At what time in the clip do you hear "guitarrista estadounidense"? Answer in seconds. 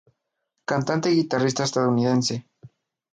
1.17-2.47